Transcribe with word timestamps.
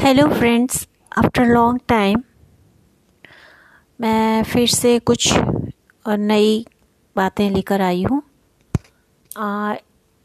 Hello 0.00 0.26
friends 0.28 0.86
after 1.18 1.46
long 1.46 1.80
time 1.88 2.22
मैं 4.00 4.42
फिर 4.42 4.68
से 4.68 4.98
कुछ 4.98 5.32
नई 6.04 6.64
बातें 7.16 7.50
लेकर 7.50 7.80
आई 7.80 8.02
हूँ। 8.02 8.20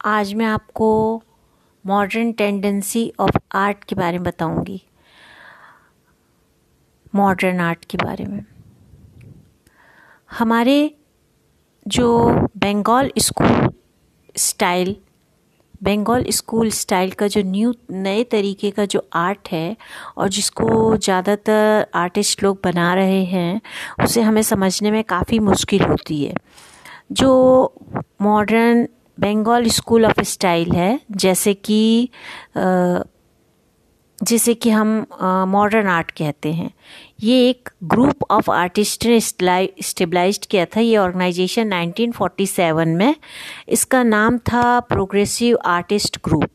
आज 0.05 0.33
मैं 0.33 0.45
आपको 0.45 0.87
मॉडर्न 1.85 2.31
टेंडेंसी 2.31 3.11
ऑफ़ 3.19 3.37
आर्ट 3.53 3.83
के 3.83 3.95
बारे 3.95 4.17
में 4.17 4.23
बताऊँगी। 4.23 4.81
मॉडर्न 7.15 7.59
आर्ट 7.59 7.85
के 7.85 7.97
बारे 7.97 8.25
में। 8.25 8.43
हमारे 10.29 10.95
जो 11.85 12.29
Bengal 12.57 13.11
school 13.19 13.69
style 14.37 14.95
Bengal 15.85 16.25
school 16.31 16.69
style 16.71 17.11
का 17.11 17.27
जो 17.27 17.41
न्यू 17.45 17.73
नए 17.91 18.23
तरीके 18.23 18.71
का 18.71 18.85
जो 18.85 19.05
आर्ट 19.15 19.49
है 19.51 19.75
और 20.17 20.29
जिसको 20.29 20.95
ज़्यादातर 20.97 21.85
आर्टिस्ट 21.95 22.43
लोग 22.43 22.59
बना 22.63 22.93
रहे 22.93 23.23
हैं, 23.25 23.61
उसे 24.03 24.21
हमें 24.21 24.41
समझने 24.41 24.91
में 24.91 25.03
काफ़ी 25.03 25.39
मुश्किल 25.39 25.83
होती 25.83 26.23
है। 26.23 26.33
जो 27.11 27.73
modern 28.21 28.87
Bengal 29.19 29.67
school 29.69 30.05
of 30.05 30.21
style 30.23 30.71
है, 30.71 30.99
जैसे 31.11 31.53
कि 31.53 32.09
जिसे 34.25 34.53
कि 34.53 34.69
हम 34.69 35.05
मॉडर्न 35.47 35.87
आर्ट 35.87 36.11
कहते 36.11 36.51
हैं। 36.53 36.69
ये 37.23 37.49
एक 37.49 37.69
ग्रुप 37.83 38.23
ऑफ़ 38.31 38.51
आर्टिस्ट 38.51 39.05
ने 39.05 39.19
स्टेबलाइज 39.19 40.45
किया 40.45 40.65
था 40.65 40.79
ये 40.79 40.95
ऑर्गेनाइजेशन 40.97 41.73
1947 41.73 42.95
में। 42.95 43.15
इसका 43.69 44.03
नाम 44.03 44.37
था 44.43 44.79
प्रोग्रेसिव 44.79 45.57
आर्टिस्ट 45.65 46.17
ग्रुप 46.23 46.49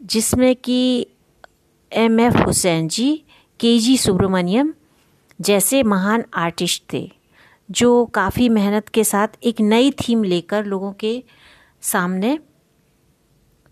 जिसमें 0.00 0.54
कि 0.56 1.06
एम 1.92 2.20
एफ़ 2.20 2.36
हुसैन 2.38 2.88
जी 2.88 3.14
के 3.60 3.78
जी 3.78 3.96
सुब्रमण्यम 3.96 4.72
जैसे 5.38 5.82
महान 5.82 6.24
आर्टिस्ट 6.36 6.82
थे, 6.92 7.10
जो 7.68 8.04
काफ़ी 8.06 8.48
मेहनत 8.48 8.88
के 8.88 9.04
साथ 9.04 9.28
एक 9.42 9.60
नई 9.60 9.90
थीम 10.00 10.24
लेकर 10.24 10.64
लोगों 10.64 10.92
के 10.92 11.22
सामने 11.82 12.38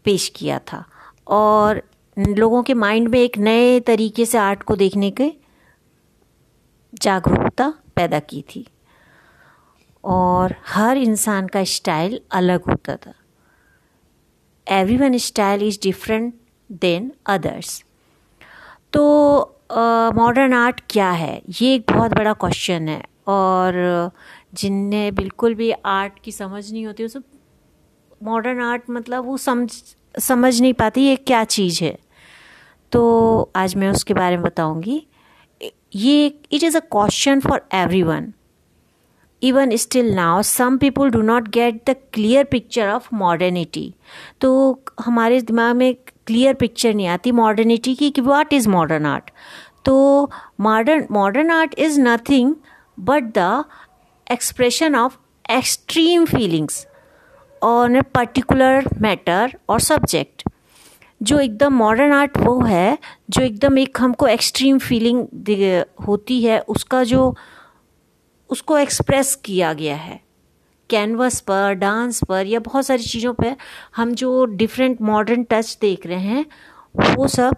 पेश 0.07 0.29
किया 0.37 0.59
था। 0.73 0.85
और 1.29 1.83
लोगों 2.19 2.63
के 2.63 2.75
माइंड 2.75 3.09
में 3.09 3.19
एक 3.21 3.39
नए 3.39 3.81
तरीके 3.81 4.27
से 4.27 4.39
आर्ट 4.39 4.63
को 4.63 4.77
देखने 4.77 5.11
के 5.11 5.33
जागरूकता 6.95 7.73
पैदा 7.97 8.19
की 8.21 8.45
थी। 8.55 8.67
और 10.05 10.55
हर 10.67 10.97
इंसान 10.97 11.47
का 11.47 11.65
स्टाइल 11.65 12.21
अलग 12.33 12.63
होता 12.63 12.97
था। 12.97 13.13
Every 14.67 14.97
one 14.97 15.17
style 15.19 15.63
is 15.63 15.79
different 15.83 16.35
than 16.73 17.13
others 17.27 17.85
तो 18.93 19.03
मॉडर्न 20.15 20.53
uh, 20.53 20.59
आर्ट 20.59 20.81
क्या 20.91 21.11
है? 21.11 21.43
ये 21.61 21.75
एक 21.75 21.93
बहुत 21.93 22.15
बड़ा 22.15 22.33
क्वेश्चन 22.33 22.89
है। 22.89 23.03
और 23.27 24.11
जिन्हें 24.55 25.15
बिल्कुल 25.15 25.55
भी 25.55 25.71
आर्ट 25.71 26.19
की 26.25 26.33
समझ 26.33 26.73
नहीं 26.73 26.87
होती 26.87 27.05
उसे 27.05 27.21
मॉडर्न 28.23 28.61
आर्ट 28.61 28.83
मतलब 28.91 29.25
वो 29.25 29.37
समझ 29.37 29.71
समझ 30.19 30.61
नहीं 30.61 30.75
पाती 30.75 31.01
ये 31.01 31.17
क्या 31.17 31.45
चीज़ 31.45 31.85
है। 31.85 31.97
तो 32.93 33.51
आज 33.57 33.75
मैं 33.77 33.91
उसके 33.91 34.15
बारे 34.15 34.37
में 34.37 34.45
बताऊँगी। 34.45 35.03
ये 35.95 36.27
it 36.27 36.63
is 36.63 36.77
a 36.77 36.81
question 36.93 37.41
for 37.41 37.61
every 37.75 38.03
one 38.03 38.33
even 39.43 39.77
still 39.77 40.15
now 40.15 40.43
some 40.43 40.77
people 40.79 41.11
do 41.11 41.21
not 41.23 41.49
get 41.49 41.81
the 41.91 41.95
clear 42.13 42.45
picture 42.51 42.89
of 42.89 43.09
modernity 43.15 43.93
तो 44.41 44.51
हमारे 45.01 45.41
दिमाग 45.41 45.77
में 45.77 45.95
क्लियर 46.27 46.55
पिक्चर 46.55 46.95
नहीं 46.95 47.07
आती 47.09 47.33
मॉडर्निटी 47.33 47.95
की 47.95 48.11
कि 48.11 48.21
वाट 48.21 48.53
इज़ 48.53 48.69
मॉडर्न 48.69 49.07
आर्ट 49.07 49.31
तो 49.85 49.97
modern 50.61 51.07
modern 51.11 51.51
art 51.51 51.75
is 51.79 52.01
nothing 52.01 52.55
but 53.01 53.33
the 53.39 53.65
expression 54.27 54.97
of 54.97 55.17
extreme 55.51 56.25
feelings 56.25 56.87
on 57.63 57.97
a 57.97 58.01
particular 58.15 58.89
matter 59.01 59.57
और 59.69 59.81
सब्जेक्ट 59.81 60.36
जो 61.23 61.39
एकदम 61.41 61.73
मॉडर्न 61.73 62.13
आर्ट 62.13 62.37
वो 62.39 62.61
है, 62.61 62.99
जो 63.31 63.43
एकदम 63.43 63.79
एक 63.79 64.01
हमको 64.01 64.27
एक्सट्रीम 64.27 64.79
फीलिंग 64.79 65.27
होती 66.07 66.43
है, 66.43 66.61
उसका 66.61 67.05
जो, 67.05 67.35
उसको 68.51 68.79
एक्सप्रेस 68.79 69.35
किया 69.35 69.73
गया 69.73 69.97
है। 69.97 70.21
कैनवस 70.91 71.41
पर 71.41 71.73
डांस 71.73 72.25
पर, 72.25 72.47
या 72.47 72.61
बहुत 72.61 72.87
सारी 72.87 73.03
चीज़ों 73.03 73.33
पर 73.35 73.57
हम 73.97 74.15
जो 74.15 74.45
डिफरेंट 74.45 75.03
मॉडर्न 75.03 75.45
टच 75.45 75.79
देख 75.81 76.07
रहे 76.07 76.19
हैं, 76.19 76.47
वो 77.17 77.29
सब 77.29 77.57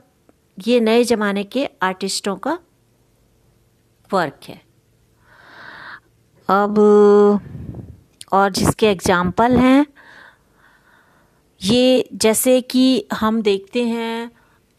ये 0.66 0.80
नए 0.80 1.04
ज़माने 1.04 1.44
के 1.44 1.68
आर्टिस्टों 1.82 2.36
का 2.36 2.58
वर्क 4.12 4.40
है। 4.48 4.60
अब, 6.48 6.78
और 8.32 8.50
जिसके 8.50 8.86
एग्ज़ाम्पल 8.86 9.56
हैं 9.56 9.86
ये 11.60 12.08
जैसे 12.14 12.60
कि 12.60 13.04
हम 13.14 13.42
देखते 13.42 13.84
हैं 13.84 14.30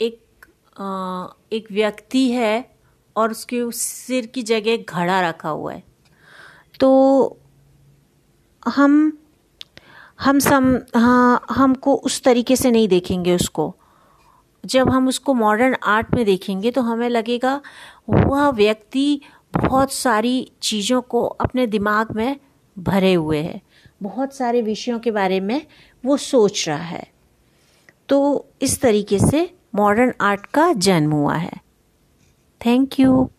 एक 0.01 0.45
आ, 0.81 1.27
एक 1.53 1.67
व्यक्ति 1.71 2.31
है 2.31 2.75
और 3.15 3.31
उसके 3.31 3.71
सिर 3.71 4.25
की 4.25 4.43
जगह 4.43 4.77
घड़ा 4.77 5.29
रखा 5.29 5.49
हुआ 5.49 5.73
है। 5.73 5.83
तो 6.79 7.37
हम 8.67 9.17
हम 10.19 10.39
सम 10.39 10.79
हाँ 10.95 11.45
हमको 11.51 11.95
उस 11.95 12.21
तरीके 12.23 12.55
से 12.55 12.71
नहीं 12.71 12.87
देखेंगे 12.87 13.35
उसको। 13.35 13.75
जब 14.65 14.89
हम 14.89 15.07
उसको 15.07 15.33
मॉडर्न 15.33 15.75
आर्ट 15.83 16.13
में 16.15 16.25
देखेंगे 16.25 16.71
तो 16.71 16.81
हमें 16.81 17.09
लगेगा 17.09 17.61
वह 18.09 18.49
व्यक्ति 18.49 19.21
बहुत 19.57 19.91
सारी 19.91 20.51
चीज़ों 20.61 21.01
को 21.01 21.25
अपने 21.25 21.67
दिमाग 21.67 22.11
में 22.15 22.39
भरे 22.83 23.13
हुए 23.13 23.37
हैं। 23.37 23.61
बहुत 24.03 24.35
सारे 24.35 24.61
विषयों 24.61 24.99
के 24.99 25.11
बारे 25.11 25.39
में 25.39 25.65
वो 26.05 26.17
सोच 26.17 26.69
रहा 26.69 26.77
है। 26.77 27.07
तो 28.09 28.47
इस 28.61 28.81
तरीके 28.81 29.19
से 29.19 29.55
मॉडर्न 29.75 30.13
आर्ट 30.21 30.45
का 30.45 30.73
जन्म 30.73 31.11
हुआ 31.11 31.35
है। 31.35 31.51
Thank 32.65 32.99
you 32.99 33.31